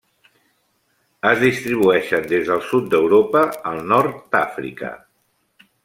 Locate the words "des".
2.33-2.49